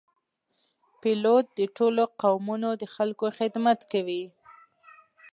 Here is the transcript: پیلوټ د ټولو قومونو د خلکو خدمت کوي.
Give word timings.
پیلوټ 1.01 1.45
د 1.59 1.61
ټولو 1.77 2.03
قومونو 2.21 2.69
د 2.81 2.83
خلکو 2.95 3.25
خدمت 3.37 3.79
کوي. 3.91 4.23